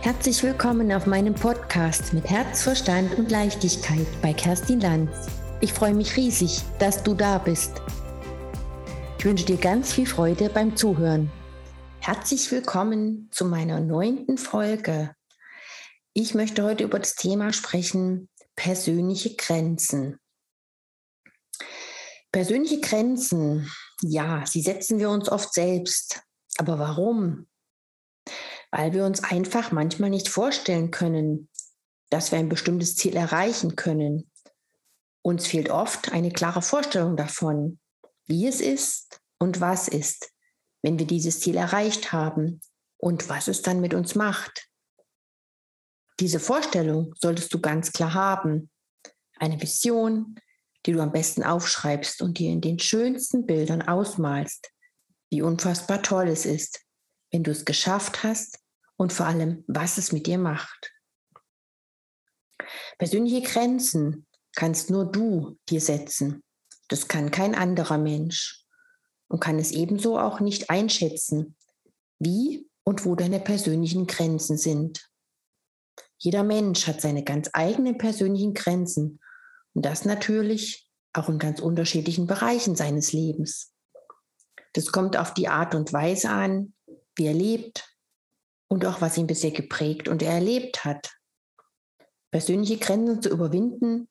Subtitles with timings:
[0.00, 5.10] Herzlich willkommen auf meinem Podcast mit Herz, Verstand und Leichtigkeit bei Kerstin Lanz.
[5.60, 7.82] Ich freue mich riesig, dass du da bist.
[9.18, 11.32] Ich wünsche dir ganz viel Freude beim Zuhören.
[11.98, 15.16] Herzlich willkommen zu meiner neunten Folge.
[16.12, 20.20] Ich möchte heute über das Thema sprechen, persönliche Grenzen.
[22.30, 23.68] Persönliche Grenzen,
[24.00, 26.22] ja, sie setzen wir uns oft selbst.
[26.56, 27.48] Aber warum?
[28.70, 31.48] Weil wir uns einfach manchmal nicht vorstellen können,
[32.10, 34.30] dass wir ein bestimmtes Ziel erreichen können.
[35.22, 37.78] Uns fehlt oft eine klare Vorstellung davon,
[38.26, 40.30] wie es ist und was ist,
[40.82, 42.60] wenn wir dieses Ziel erreicht haben
[42.96, 44.68] und was es dann mit uns macht.
[46.20, 48.70] Diese Vorstellung solltest du ganz klar haben.
[49.36, 50.36] Eine Vision,
[50.84, 54.72] die du am besten aufschreibst und dir in den schönsten Bildern ausmalst,
[55.30, 56.80] wie unfassbar toll es ist,
[57.30, 58.58] wenn du es geschafft hast
[58.98, 60.92] und vor allem, was es mit dir macht.
[62.98, 66.42] Persönliche Grenzen kannst nur du dir setzen.
[66.88, 68.64] Das kann kein anderer Mensch
[69.28, 71.56] und kann es ebenso auch nicht einschätzen,
[72.18, 75.08] wie und wo deine persönlichen Grenzen sind.
[76.18, 79.20] Jeder Mensch hat seine ganz eigenen persönlichen Grenzen
[79.74, 83.72] und das natürlich auch in ganz unterschiedlichen Bereichen seines Lebens.
[84.72, 86.74] Das kommt auf die Art und Weise an,
[87.14, 87.87] wie er lebt
[88.68, 91.10] und auch was ihn bisher geprägt und er erlebt hat.
[92.30, 94.08] Persönliche Grenzen zu überwinden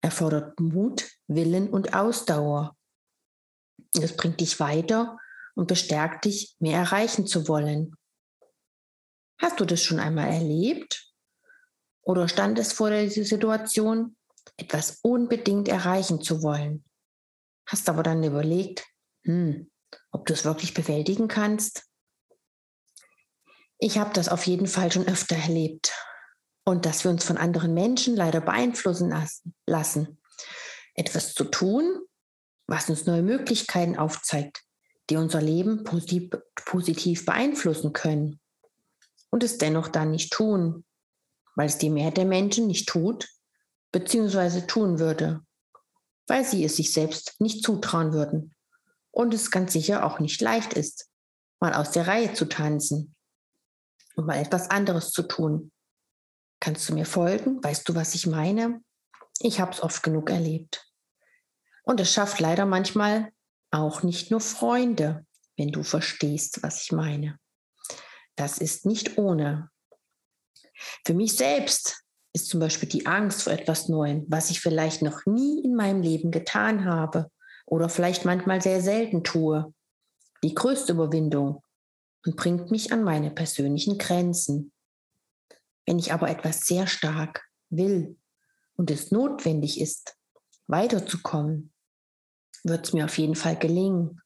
[0.00, 2.76] erfordert Mut, Willen und Ausdauer.
[3.94, 5.18] Das bringt dich weiter
[5.54, 7.94] und bestärkt dich, mehr erreichen zu wollen.
[9.40, 11.12] Hast du das schon einmal erlebt?
[12.02, 14.16] Oder stand es vor der Situation,
[14.56, 16.84] etwas unbedingt erreichen zu wollen?
[17.66, 18.84] Hast aber dann überlegt,
[19.24, 19.70] hm,
[20.10, 21.84] ob du es wirklich bewältigen kannst?
[23.84, 25.92] Ich habe das auf jeden Fall schon öfter erlebt.
[26.64, 29.12] Und dass wir uns von anderen Menschen leider beeinflussen
[29.66, 30.20] lassen.
[30.94, 31.98] Etwas zu tun,
[32.68, 34.62] was uns neue Möglichkeiten aufzeigt,
[35.10, 38.38] die unser Leben positiv beeinflussen können.
[39.30, 40.84] Und es dennoch dann nicht tun,
[41.56, 43.28] weil es die Mehrheit der Menschen nicht tut,
[43.90, 45.40] beziehungsweise tun würde,
[46.28, 48.54] weil sie es sich selbst nicht zutrauen würden.
[49.10, 51.08] Und es ganz sicher auch nicht leicht ist,
[51.58, 53.11] mal aus der Reihe zu tanzen
[54.16, 55.72] und mal etwas anderes zu tun.
[56.60, 57.62] Kannst du mir folgen?
[57.62, 58.82] Weißt du, was ich meine?
[59.40, 60.86] Ich habe es oft genug erlebt.
[61.82, 63.32] Und es schafft leider manchmal
[63.70, 67.38] auch nicht nur Freunde, wenn du verstehst, was ich meine.
[68.36, 69.70] Das ist nicht ohne.
[71.04, 72.02] Für mich selbst
[72.32, 76.02] ist zum Beispiel die Angst vor etwas Neuem, was ich vielleicht noch nie in meinem
[76.02, 77.30] Leben getan habe
[77.66, 79.72] oder vielleicht manchmal sehr selten tue,
[80.42, 81.62] die größte Überwindung
[82.24, 84.72] und bringt mich an meine persönlichen Grenzen.
[85.86, 88.16] Wenn ich aber etwas sehr stark will
[88.74, 90.16] und es notwendig ist,
[90.66, 91.72] weiterzukommen,
[92.64, 94.20] wird es mir auf jeden Fall gelingen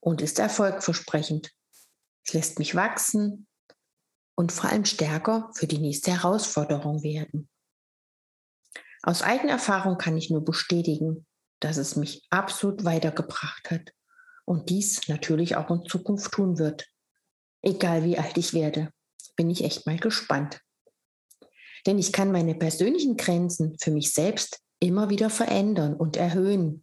[0.00, 1.52] und ist erfolgversprechend.
[2.24, 3.46] Es lässt mich wachsen
[4.34, 7.48] und vor allem stärker für die nächste Herausforderung werden.
[9.02, 11.26] Aus eigener Erfahrung kann ich nur bestätigen,
[11.60, 13.92] dass es mich absolut weitergebracht hat
[14.44, 16.86] und dies natürlich auch in Zukunft tun wird.
[17.68, 18.90] Egal wie alt ich werde,
[19.36, 20.62] bin ich echt mal gespannt.
[21.84, 26.82] Denn ich kann meine persönlichen Grenzen für mich selbst immer wieder verändern und erhöhen.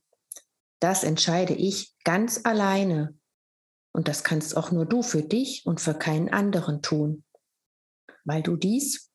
[0.80, 3.18] Das entscheide ich ganz alleine.
[3.94, 7.24] Und das kannst auch nur du für dich und für keinen anderen tun,
[8.24, 9.10] weil du dies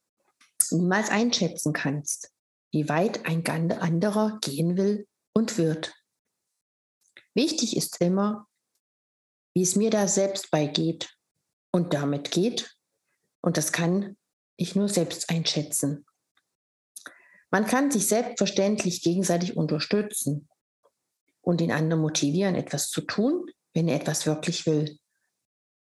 [0.73, 2.33] niemals einschätzen kannst,
[2.73, 5.95] wie weit ein anderer gehen will und wird.
[7.33, 8.49] Wichtig ist immer,
[9.55, 11.20] wie es mir da selbst beigeht
[11.73, 12.77] und damit geht.
[13.43, 14.17] Und das kann
[14.57, 16.05] ich nur selbst einschätzen.
[17.51, 20.49] Man kann sich selbstverständlich gegenseitig unterstützen
[21.41, 24.99] und den anderen motivieren, etwas zu tun, wenn er etwas wirklich will.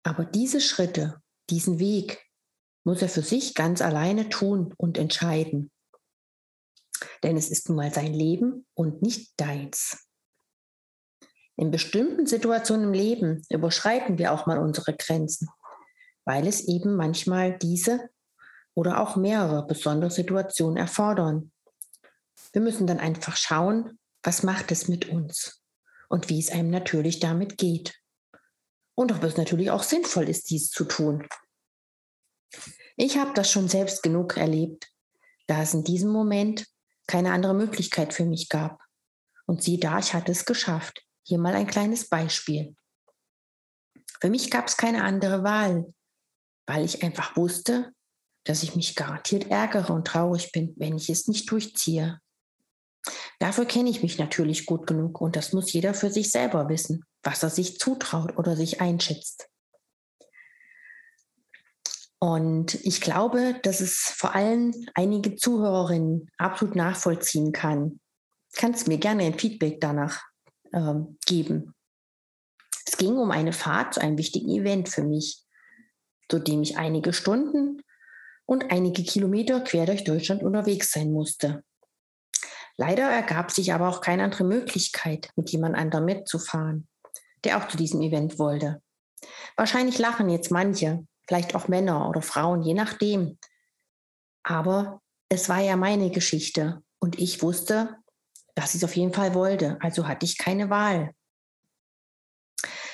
[0.03, 1.21] Aber diese Schritte,
[1.51, 2.25] diesen Weg,
[2.85, 5.71] muss er für sich ganz alleine tun und entscheiden.
[7.23, 10.07] Denn es ist nun mal sein Leben und nicht deins.
[11.57, 15.49] In bestimmten Situationen im Leben überschreiten wir auch mal unsere Grenzen
[16.25, 18.11] weil es eben manchmal diese
[18.75, 21.53] oder auch mehrere besondere Situationen erfordern.
[22.53, 25.63] Wir müssen dann einfach schauen, was macht es mit uns
[26.09, 27.95] und wie es einem natürlich damit geht.
[28.97, 31.27] Und ob es natürlich auch sinnvoll ist, dies zu tun.
[32.97, 34.89] Ich habe das schon selbst genug erlebt,
[35.47, 36.67] da es in diesem Moment
[37.07, 38.81] keine andere Möglichkeit für mich gab.
[39.47, 41.05] Und sieh da, ich hatte es geschafft.
[41.25, 42.77] Hier mal ein kleines Beispiel.
[44.21, 45.93] Für mich gab es keine andere Wahl,
[46.67, 47.93] weil ich einfach wusste,
[48.45, 52.21] dass ich mich garantiert ärgere und traurig bin, wenn ich es nicht durchziehe.
[53.39, 57.05] Dafür kenne ich mich natürlich gut genug und das muss jeder für sich selber wissen,
[57.23, 59.49] was er sich zutraut oder sich einschätzt.
[62.19, 68.01] Und ich glaube, dass es vor allem einige Zuhörerinnen absolut nachvollziehen kann.
[68.55, 70.23] Kannst mir gerne ein Feedback danach
[70.73, 70.95] äh,
[71.27, 71.75] geben.
[72.87, 75.44] Es ging um eine Fahrt zu einem wichtigen Event für mich,
[76.29, 77.83] zu dem ich einige Stunden
[78.47, 81.63] und einige Kilometer quer durch Deutschland unterwegs sein musste.
[82.77, 86.89] Leider ergab sich aber auch keine andere Möglichkeit, mit jemand anderem mitzufahren,
[87.45, 88.83] der auch zu diesem Event wollte.
[89.57, 93.39] Wahrscheinlich lachen jetzt manche, vielleicht auch Männer oder Frauen, je nachdem.
[94.43, 97.97] Aber es war ja meine Geschichte und ich wusste,
[98.55, 101.15] dass ich es auf jeden Fall wollte, also hatte ich keine Wahl.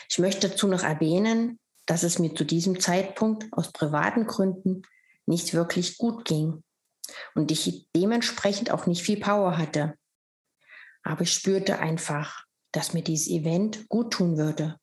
[0.09, 1.60] Ich möchte dazu noch erwähnen,
[1.91, 4.83] dass es mir zu diesem Zeitpunkt aus privaten Gründen
[5.27, 6.63] nicht wirklich gut ging
[7.35, 9.95] und ich dementsprechend auch nicht viel Power hatte.
[11.03, 14.79] Aber ich spürte einfach, dass mir dieses Event gut tun würde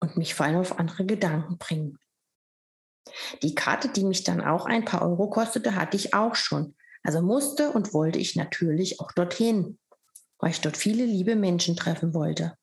[0.00, 1.98] und mich vor allem auf andere Gedanken bringen.
[3.42, 6.76] Die Karte, die mich dann auch ein paar Euro kostete, hatte ich auch schon.
[7.02, 9.78] Also musste und wollte ich natürlich auch dorthin,
[10.38, 12.54] weil ich dort viele liebe Menschen treffen wollte.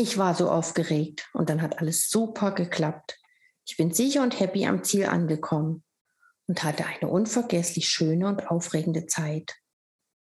[0.00, 3.18] Ich war so aufgeregt und dann hat alles super geklappt.
[3.66, 5.82] Ich bin sicher und happy am Ziel angekommen
[6.46, 9.56] und hatte eine unvergesslich schöne und aufregende Zeit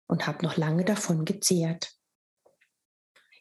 [0.07, 1.91] und habe noch lange davon gezehrt.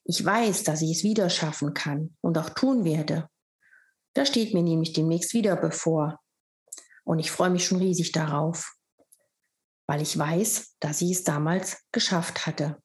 [0.04, 3.30] Ich weiß, dass ich es wieder schaffen kann und auch tun werde.
[4.16, 6.20] Das steht mir nämlich demnächst wieder bevor.
[7.04, 8.76] Und ich freue mich schon riesig darauf,
[9.86, 12.82] weil ich weiß, dass ich es damals geschafft hatte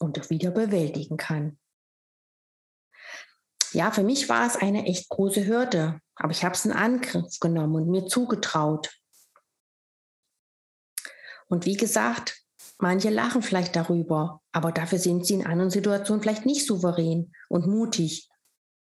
[0.00, 1.60] und auch wieder bewältigen kann.
[3.74, 7.40] Ja, für mich war es eine echt große Hürde, aber ich habe es in Angriff
[7.40, 8.96] genommen und mir zugetraut.
[11.48, 12.40] Und wie gesagt,
[12.78, 17.66] manche lachen vielleicht darüber, aber dafür sind sie in anderen Situationen vielleicht nicht souverän und
[17.66, 18.28] mutig,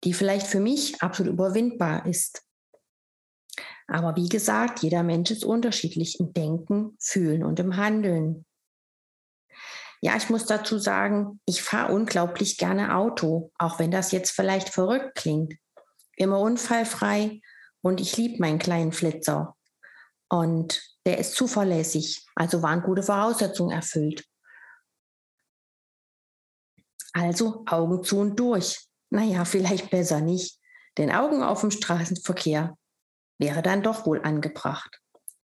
[0.02, 2.42] die vielleicht für mich absolut überwindbar ist.
[3.86, 8.46] Aber wie gesagt, jeder Mensch ist unterschiedlich im Denken, Fühlen und im Handeln.
[10.02, 14.70] Ja, ich muss dazu sagen, ich fahre unglaublich gerne Auto, auch wenn das jetzt vielleicht
[14.70, 15.54] verrückt klingt.
[16.16, 17.40] Immer unfallfrei
[17.82, 19.56] und ich liebe meinen kleinen Flitzer.
[20.28, 24.24] Und der ist zuverlässig, also waren gute Voraussetzungen erfüllt.
[27.12, 28.86] Also Augen zu und durch.
[29.10, 30.58] Naja, vielleicht besser nicht,
[30.96, 32.76] denn Augen auf dem Straßenverkehr
[33.38, 35.00] wäre dann doch wohl angebracht.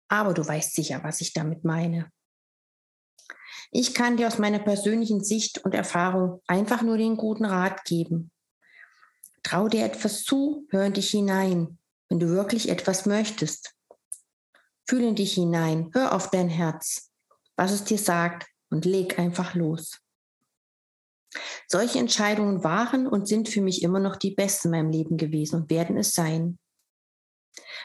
[0.08, 2.10] Aber du weißt sicher, was ich damit meine.
[3.70, 8.30] Ich kann dir aus meiner persönlichen Sicht und Erfahrung einfach nur den guten Rat geben.
[9.42, 11.78] Trau dir etwas zu, hör in dich hinein,
[12.08, 13.74] wenn du wirklich etwas möchtest.
[14.86, 17.10] Fühl in dich hinein, hör auf dein Herz,
[17.56, 20.00] was es dir sagt und leg einfach los.
[21.66, 25.62] Solche Entscheidungen waren und sind für mich immer noch die besten in meinem Leben gewesen
[25.62, 26.58] und werden es sein.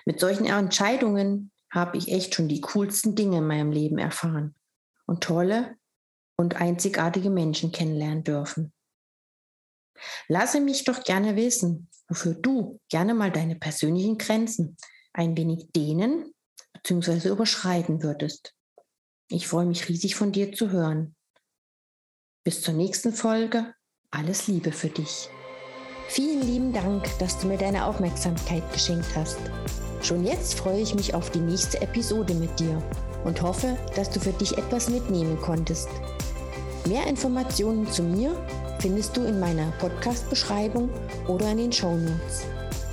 [0.05, 4.55] Mit solchen Entscheidungen habe ich echt schon die coolsten Dinge in meinem Leben erfahren
[5.13, 5.77] und tolle
[6.39, 8.73] und einzigartige Menschen kennenlernen dürfen.
[10.27, 14.75] Lasse mich doch gerne wissen, wofür du gerne mal deine persönlichen Grenzen
[15.13, 16.33] ein wenig dehnen
[16.73, 17.29] bzw.
[17.29, 18.55] überschreiten würdest.
[19.29, 21.15] Ich freue mich riesig von dir zu hören.
[22.43, 23.75] Bis zur nächsten Folge.
[24.09, 25.29] Alles Liebe für dich.
[26.07, 29.39] Vielen lieben Dank, dass du mir deine Aufmerksamkeit geschenkt hast.
[30.01, 32.81] Schon jetzt freue ich mich auf die nächste Episode mit dir
[33.23, 35.87] und hoffe, dass du für dich etwas mitnehmen konntest.
[36.85, 38.35] Mehr Informationen zu mir
[38.79, 40.89] findest du in meiner Podcast-Beschreibung
[41.27, 42.43] oder in den Show Notes.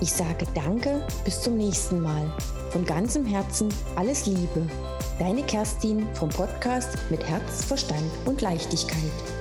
[0.00, 2.32] Ich sage danke, bis zum nächsten Mal.
[2.70, 4.66] Von ganzem Herzen alles Liebe.
[5.18, 9.39] Deine Kerstin vom Podcast mit Herz, Verstand und Leichtigkeit.